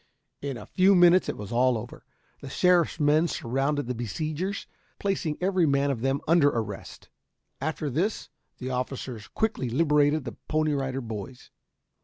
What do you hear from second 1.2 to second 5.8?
it was all over. The sheriff's men surrounded the besiegers, placing every